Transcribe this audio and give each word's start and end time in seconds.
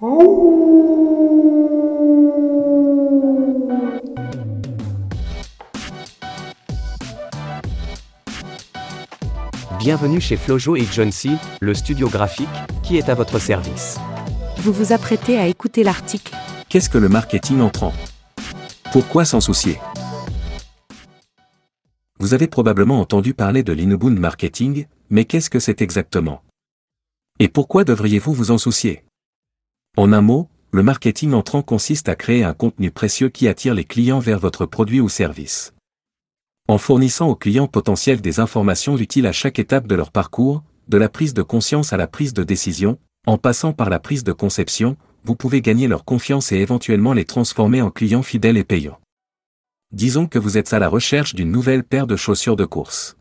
Bienvenue 0.00 0.08
chez 10.18 10.38
Flojo 10.38 10.76
et 10.76 10.86
John 10.90 11.12
C., 11.12 11.28
le 11.60 11.74
studio 11.74 12.08
graphique, 12.08 12.48
qui 12.82 12.96
est 12.96 13.10
à 13.10 13.14
votre 13.14 13.38
service. 13.38 13.98
Vous 14.56 14.72
vous 14.72 14.94
apprêtez 14.94 15.36
à 15.36 15.48
écouter 15.48 15.84
l'article 15.84 16.34
Qu'est-ce 16.70 16.88
que 16.88 16.96
le 16.96 17.10
marketing 17.10 17.60
entrant? 17.60 17.92
Pourquoi 18.92 19.26
s'en 19.26 19.42
soucier? 19.42 19.78
Vous 22.18 22.32
avez 22.32 22.48
probablement 22.48 23.00
entendu 23.00 23.34
parler 23.34 23.62
de 23.62 23.74
l'inbound 23.74 24.18
marketing, 24.18 24.86
mais 25.10 25.26
qu'est-ce 25.26 25.50
que 25.50 25.58
c'est 25.58 25.82
exactement? 25.82 26.40
Et 27.38 27.48
pourquoi 27.48 27.84
devriez-vous 27.84 28.32
vous 28.32 28.50
en 28.50 28.56
soucier? 28.56 29.04
En 30.00 30.14
un 30.14 30.22
mot, 30.22 30.48
le 30.72 30.82
marketing 30.82 31.34
entrant 31.34 31.60
consiste 31.60 32.08
à 32.08 32.16
créer 32.16 32.42
un 32.42 32.54
contenu 32.54 32.90
précieux 32.90 33.28
qui 33.28 33.48
attire 33.48 33.74
les 33.74 33.84
clients 33.84 34.18
vers 34.18 34.38
votre 34.38 34.64
produit 34.64 34.98
ou 34.98 35.10
service. 35.10 35.74
En 36.68 36.78
fournissant 36.78 37.28
aux 37.28 37.36
clients 37.36 37.66
potentiels 37.66 38.22
des 38.22 38.40
informations 38.40 38.96
utiles 38.96 39.26
à 39.26 39.32
chaque 39.32 39.58
étape 39.58 39.86
de 39.86 39.94
leur 39.94 40.10
parcours, 40.10 40.62
de 40.88 40.96
la 40.96 41.10
prise 41.10 41.34
de 41.34 41.42
conscience 41.42 41.92
à 41.92 41.98
la 41.98 42.06
prise 42.06 42.32
de 42.32 42.44
décision, 42.44 42.98
en 43.26 43.36
passant 43.36 43.74
par 43.74 43.90
la 43.90 43.98
prise 43.98 44.24
de 44.24 44.32
conception, 44.32 44.96
vous 45.24 45.36
pouvez 45.36 45.60
gagner 45.60 45.86
leur 45.86 46.06
confiance 46.06 46.50
et 46.50 46.56
éventuellement 46.56 47.12
les 47.12 47.26
transformer 47.26 47.82
en 47.82 47.90
clients 47.90 48.22
fidèles 48.22 48.56
et 48.56 48.64
payants. 48.64 48.98
Disons 49.92 50.26
que 50.26 50.38
vous 50.38 50.56
êtes 50.56 50.72
à 50.72 50.78
la 50.78 50.88
recherche 50.88 51.34
d'une 51.34 51.52
nouvelle 51.52 51.84
paire 51.84 52.06
de 52.06 52.16
chaussures 52.16 52.56
de 52.56 52.64
course. 52.64 53.18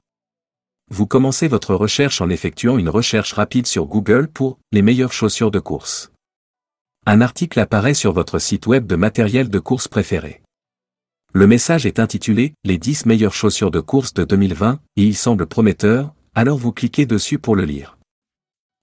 Vous 0.89 1.07
commencez 1.07 1.49
votre 1.49 1.75
recherche 1.75 2.21
en 2.21 2.29
effectuant 2.29 2.77
une 2.77 2.87
recherche 2.87 3.33
rapide 3.33 3.67
sur 3.67 3.85
Google 3.85 4.29
pour 4.29 4.59
les 4.71 4.81
meilleures 4.81 5.11
chaussures 5.11 5.51
de 5.51 5.59
course. 5.59 6.09
Un 7.11 7.21
article 7.21 7.59
apparaît 7.59 7.95
sur 7.95 8.13
votre 8.13 8.37
site 8.37 8.67
web 8.67 8.85
de 8.85 8.95
matériel 8.95 9.49
de 9.49 9.57
course 9.57 9.87
préféré. 9.87 10.43
Le 11.33 11.47
message 11.47 11.87
est 11.87 11.97
intitulé 11.97 12.53
Les 12.63 12.77
10 12.77 13.07
meilleures 13.07 13.33
chaussures 13.33 13.71
de 13.71 13.79
course 13.79 14.13
de 14.13 14.23
2020 14.23 14.79
et 14.95 15.03
il 15.05 15.15
semble 15.15 15.47
prometteur, 15.47 16.13
alors 16.35 16.59
vous 16.59 16.71
cliquez 16.71 17.07
dessus 17.07 17.39
pour 17.39 17.55
le 17.55 17.65
lire. 17.65 17.97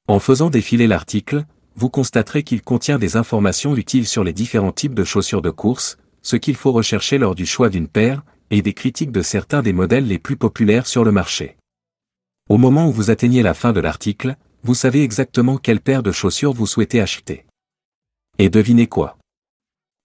En 0.09 0.19
faisant 0.19 0.51
défiler 0.51 0.89
l'article, 0.89 1.45
vous 1.77 1.89
constaterez 1.89 2.42
qu'il 2.42 2.62
contient 2.62 2.98
des 2.98 3.17
informations 3.17 3.77
utiles 3.77 4.09
sur 4.09 4.25
les 4.25 4.33
différents 4.33 4.73
types 4.73 4.95
de 4.95 5.05
chaussures 5.05 5.41
de 5.41 5.51
course, 5.51 5.97
ce 6.23 6.34
qu'il 6.34 6.56
faut 6.56 6.73
rechercher 6.73 7.19
lors 7.19 7.36
du 7.36 7.47
choix 7.47 7.69
d'une 7.69 7.86
paire, 7.86 8.25
et 8.51 8.61
des 8.61 8.75
critiques 8.75 9.12
de 9.12 9.23
certains 9.23 9.62
des 9.62 9.73
modèles 9.73 10.08
les 10.08 10.19
plus 10.19 10.36
populaires 10.36 10.89
sur 10.89 11.05
le 11.05 11.12
marché. 11.12 11.56
Au 12.48 12.58
moment 12.58 12.89
où 12.89 12.92
vous 12.92 13.12
atteignez 13.12 13.45
la 13.45 13.55
fin 13.55 13.73
de 13.73 13.79
l'article, 13.79 14.34
vous 14.64 14.75
savez 14.75 15.05
exactement 15.05 15.58
quelle 15.58 15.81
paire 15.81 16.03
de 16.03 16.11
chaussures 16.11 16.53
vous 16.53 16.67
souhaitez 16.67 17.01
acheter. 17.01 17.45
Et 18.39 18.51
devinez 18.51 18.87
quoi? 18.87 19.17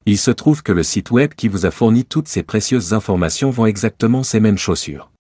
Il 0.06 0.18
se 0.18 0.32
trouve 0.32 0.64
que 0.64 0.72
le 0.72 0.84
site 0.84 1.12
web 1.12 1.34
qui 1.34 1.48
vous 1.48 1.66
a 1.66 1.72
fourni 1.72 2.06
toutes 2.06 2.28
ces 2.28 2.44
précieuses 2.44 2.94
informations 2.94 3.52
vend 3.52 3.66
exactement 3.66 4.24
ces 4.24 4.40
mêmes 4.40 4.58
chaussures. 4.58 5.12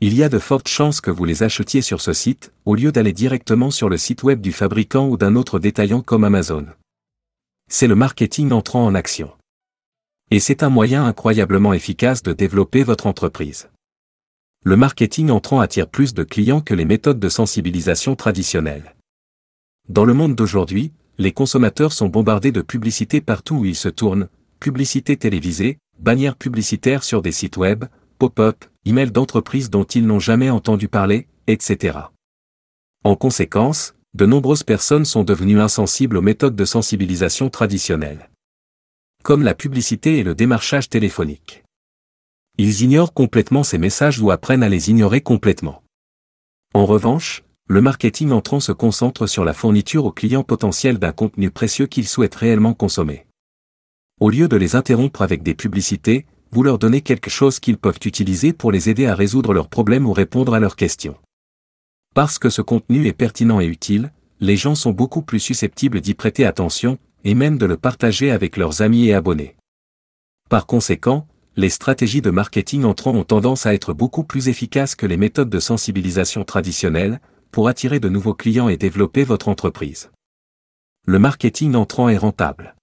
Il 0.00 0.12
y 0.12 0.22
a 0.22 0.28
de 0.28 0.38
fortes 0.38 0.68
chances 0.68 1.00
que 1.00 1.10
vous 1.10 1.24
les 1.24 1.42
achetiez 1.42 1.80
sur 1.80 2.02
ce 2.02 2.12
site, 2.12 2.52
au 2.66 2.74
lieu 2.74 2.92
d'aller 2.92 3.14
directement 3.14 3.70
sur 3.70 3.88
le 3.88 3.96
site 3.96 4.24
web 4.24 4.40
du 4.42 4.52
fabricant 4.52 5.08
ou 5.08 5.16
d'un 5.16 5.36
autre 5.36 5.58
détaillant 5.58 6.02
comme 6.02 6.24
Amazon. 6.24 6.66
C'est 7.70 7.86
le 7.86 7.94
marketing 7.94 8.52
entrant 8.52 8.84
en 8.84 8.94
action. 8.94 9.32
Et 10.30 10.40
c'est 10.40 10.62
un 10.62 10.68
moyen 10.68 11.06
incroyablement 11.06 11.72
efficace 11.72 12.22
de 12.22 12.32
développer 12.32 12.82
votre 12.82 13.06
entreprise. 13.06 13.70
Le 14.64 14.76
marketing 14.76 15.30
entrant 15.30 15.60
attire 15.60 15.88
plus 15.88 16.12
de 16.12 16.24
clients 16.24 16.60
que 16.60 16.74
les 16.74 16.84
méthodes 16.84 17.20
de 17.20 17.28
sensibilisation 17.28 18.16
traditionnelles. 18.16 18.96
Dans 19.88 20.04
le 20.04 20.12
monde 20.12 20.34
d'aujourd'hui, 20.34 20.92
les 21.18 21.32
consommateurs 21.32 21.92
sont 21.92 22.08
bombardés 22.08 22.52
de 22.52 22.60
publicités 22.60 23.20
partout 23.20 23.56
où 23.56 23.64
ils 23.64 23.76
se 23.76 23.88
tournent, 23.88 24.28
publicités 24.60 25.16
télévisées, 25.16 25.78
bannières 25.98 26.36
publicitaires 26.36 27.04
sur 27.04 27.22
des 27.22 27.32
sites 27.32 27.56
web, 27.56 27.84
pop-up, 28.18 28.64
emails 28.84 29.10
d'entreprises 29.10 29.70
dont 29.70 29.84
ils 29.84 30.06
n'ont 30.06 30.20
jamais 30.20 30.50
entendu 30.50 30.88
parler, 30.88 31.26
etc. 31.46 31.98
En 33.04 33.16
conséquence, 33.16 33.94
de 34.14 34.26
nombreuses 34.26 34.62
personnes 34.62 35.04
sont 35.04 35.24
devenues 35.24 35.60
insensibles 35.60 36.16
aux 36.16 36.22
méthodes 36.22 36.56
de 36.56 36.64
sensibilisation 36.64 37.50
traditionnelles. 37.50 38.30
Comme 39.22 39.42
la 39.42 39.54
publicité 39.54 40.18
et 40.18 40.22
le 40.22 40.34
démarchage 40.34 40.88
téléphonique. 40.88 41.64
Ils 42.58 42.82
ignorent 42.82 43.12
complètement 43.12 43.62
ces 43.62 43.76
messages 43.76 44.20
ou 44.20 44.30
apprennent 44.30 44.62
à 44.62 44.68
les 44.68 44.88
ignorer 44.88 45.20
complètement. 45.20 45.82
En 46.72 46.86
revanche, 46.86 47.44
le 47.68 47.80
marketing 47.80 48.30
entrant 48.30 48.60
se 48.60 48.70
concentre 48.70 49.26
sur 49.26 49.44
la 49.44 49.52
fourniture 49.52 50.04
aux 50.04 50.12
clients 50.12 50.44
potentiels 50.44 50.98
d'un 50.98 51.10
contenu 51.10 51.50
précieux 51.50 51.86
qu'ils 51.86 52.06
souhaitent 52.06 52.36
réellement 52.36 52.74
consommer. 52.74 53.26
Au 54.20 54.30
lieu 54.30 54.46
de 54.46 54.56
les 54.56 54.76
interrompre 54.76 55.20
avec 55.22 55.42
des 55.42 55.54
publicités, 55.54 56.26
vous 56.52 56.62
leur 56.62 56.78
donnez 56.78 57.00
quelque 57.00 57.28
chose 57.28 57.58
qu'ils 57.58 57.76
peuvent 57.76 57.98
utiliser 58.04 58.52
pour 58.52 58.70
les 58.70 58.88
aider 58.88 59.06
à 59.06 59.16
résoudre 59.16 59.52
leurs 59.52 59.68
problèmes 59.68 60.06
ou 60.06 60.12
répondre 60.12 60.54
à 60.54 60.60
leurs 60.60 60.76
questions. 60.76 61.16
Parce 62.14 62.38
que 62.38 62.50
ce 62.50 62.62
contenu 62.62 63.06
est 63.08 63.12
pertinent 63.12 63.60
et 63.60 63.66
utile, 63.66 64.12
les 64.38 64.56
gens 64.56 64.76
sont 64.76 64.92
beaucoup 64.92 65.22
plus 65.22 65.40
susceptibles 65.40 66.00
d'y 66.00 66.14
prêter 66.14 66.46
attention, 66.46 66.98
et 67.24 67.34
même 67.34 67.58
de 67.58 67.66
le 67.66 67.76
partager 67.76 68.30
avec 68.30 68.56
leurs 68.56 68.80
amis 68.80 69.08
et 69.08 69.14
abonnés. 69.14 69.56
Par 70.48 70.66
conséquent, 70.66 71.26
les 71.56 71.70
stratégies 71.70 72.22
de 72.22 72.30
marketing 72.30 72.84
entrant 72.84 73.14
ont 73.14 73.24
tendance 73.24 73.66
à 73.66 73.74
être 73.74 73.92
beaucoup 73.92 74.22
plus 74.22 74.48
efficaces 74.48 74.94
que 74.94 75.06
les 75.06 75.16
méthodes 75.16 75.50
de 75.50 75.58
sensibilisation 75.58 76.44
traditionnelles, 76.44 77.20
pour 77.50 77.68
attirer 77.68 78.00
de 78.00 78.08
nouveaux 78.08 78.34
clients 78.34 78.68
et 78.68 78.76
développer 78.76 79.24
votre 79.24 79.48
entreprise. 79.48 80.10
Le 81.06 81.18
marketing 81.18 81.74
entrant 81.74 82.08
est 82.08 82.16
rentable. 82.16 82.74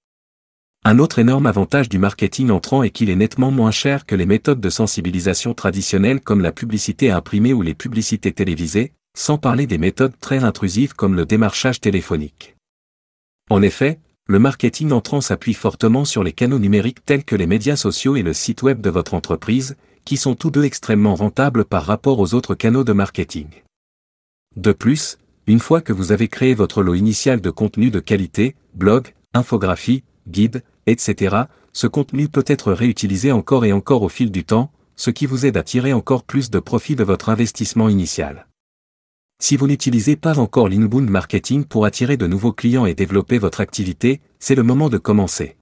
Un 0.85 0.99
autre 0.99 1.19
énorme 1.19 1.45
avantage 1.45 1.87
du 1.87 1.97
marketing 1.97 2.49
entrant 2.49 2.83
est 2.83 2.89
qu'il 2.89 3.09
est 3.09 3.15
nettement 3.15 3.51
moins 3.51 3.71
cher 3.71 4.05
que 4.05 4.15
les 4.15 4.25
méthodes 4.25 4.59
de 4.59 4.69
sensibilisation 4.69 5.53
traditionnelles 5.53 6.19
comme 6.19 6.41
la 6.41 6.51
publicité 6.51 7.09
imprimée 7.09 7.53
ou 7.53 7.61
les 7.61 7.73
publicités 7.73 8.33
télévisées, 8.33 8.93
sans 9.15 9.37
parler 9.37 9.65
des 9.65 9.77
méthodes 9.77 10.19
très 10.19 10.43
intrusives 10.43 10.93
comme 10.93 11.15
le 11.15 11.25
démarchage 11.25 11.79
téléphonique. 11.79 12.55
En 13.49 13.61
effet, 13.61 13.99
le 14.27 14.39
marketing 14.39 14.91
entrant 14.91 15.21
s'appuie 15.21 15.53
fortement 15.53 16.05
sur 16.05 16.23
les 16.23 16.33
canaux 16.33 16.59
numériques 16.59 17.05
tels 17.05 17.23
que 17.23 17.35
les 17.35 17.47
médias 17.47 17.75
sociaux 17.75 18.15
et 18.15 18.23
le 18.23 18.33
site 18.33 18.61
web 18.61 18.81
de 18.81 18.89
votre 18.89 19.13
entreprise, 19.13 19.75
qui 20.03 20.17
sont 20.17 20.35
tous 20.35 20.51
deux 20.51 20.63
extrêmement 20.63 21.15
rentables 21.15 21.63
par 21.63 21.85
rapport 21.85 22.19
aux 22.19 22.33
autres 22.33 22.55
canaux 22.55 22.83
de 22.83 22.93
marketing. 22.93 23.62
De 24.55 24.71
plus, 24.71 25.17
une 25.47 25.59
fois 25.59 25.81
que 25.81 25.93
vous 25.93 26.11
avez 26.11 26.27
créé 26.27 26.53
votre 26.53 26.83
lot 26.83 26.93
initial 26.93 27.41
de 27.41 27.49
contenu 27.49 27.89
de 27.89 27.99
qualité, 27.99 28.55
blog, 28.75 29.13
infographie, 29.33 30.03
guide, 30.27 30.63
etc., 30.85 31.35
ce 31.73 31.87
contenu 31.87 32.29
peut 32.29 32.45
être 32.45 32.71
réutilisé 32.71 33.31
encore 33.31 33.65
et 33.65 33.73
encore 33.73 34.03
au 34.03 34.09
fil 34.09 34.31
du 34.31 34.45
temps, 34.45 34.71
ce 34.95 35.09
qui 35.09 35.25
vous 35.25 35.45
aide 35.45 35.57
à 35.57 35.63
tirer 35.63 35.91
encore 35.91 36.23
plus 36.23 36.51
de 36.51 36.59
profit 36.59 36.95
de 36.95 37.03
votre 37.03 37.29
investissement 37.29 37.89
initial. 37.89 38.47
Si 39.41 39.57
vous 39.57 39.67
n'utilisez 39.67 40.15
pas 40.15 40.37
encore 40.37 40.69
l'inbound 40.69 41.09
marketing 41.09 41.65
pour 41.65 41.85
attirer 41.85 42.15
de 42.15 42.27
nouveaux 42.27 42.53
clients 42.53 42.85
et 42.85 42.93
développer 42.93 43.39
votre 43.39 43.59
activité, 43.59 44.21
c'est 44.39 44.55
le 44.55 44.63
moment 44.63 44.89
de 44.89 44.99
commencer. 44.99 45.57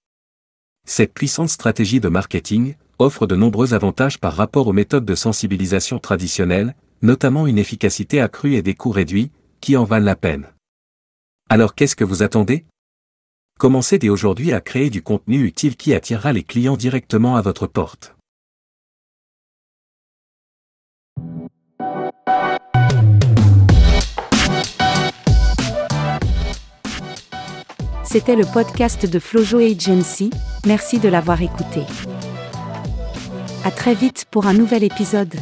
Cette 0.86 1.14
puissante 1.14 1.50
stratégie 1.50 2.02
de 2.02 2.10
marketing 2.10 2.76
offre 3.00 3.26
de 3.26 3.36
nombreux 3.36 3.74
avantages 3.74 4.20
par 4.20 4.34
rapport 4.36 4.68
aux 4.68 4.74
méthodes 4.74 5.06
de 5.06 5.16
sensibilisation 5.16 5.98
traditionnelles, 5.98 6.76
notamment 7.02 7.48
une 7.48 7.58
efficacité 7.58 8.22
accrue 8.22 8.56
et 8.56 8.62
des 8.62 8.76
coûts 8.76 8.92
réduits, 8.92 9.32
qui 9.60 9.78
en 9.78 9.84
valent 9.84 10.06
la 10.06 10.16
peine. 10.16 10.48
Alors 11.50 11.76
qu'est-ce 11.76 11.96
que 11.96 12.04
vous 12.04 12.24
attendez? 12.24 12.66
Commencez 13.60 14.00
dès 14.00 14.10
aujourd'hui 14.10 14.54
à 14.54 14.62
créer 14.62 14.90
du 14.90 15.04
contenu 15.04 15.44
utile 15.44 15.76
qui 15.76 15.94
attirera 15.94 16.34
les 16.34 16.44
clients 16.44 16.78
directement 16.78 17.36
à 17.36 17.42
votre 17.42 17.68
porte. 17.68 18.16
C'était 28.04 28.36
le 28.36 28.44
podcast 28.52 29.06
de 29.06 29.20
Flojo 29.20 29.60
Agency, 29.60 30.32
merci 30.66 31.00
de 31.00 31.08
l'avoir 31.08 31.42
écouté. 31.42 31.84
À 33.64 33.72
très 33.72 33.94
vite 33.94 34.26
pour 34.30 34.48
un 34.48 34.54
nouvel 34.54 34.84
épisode. 34.84 35.36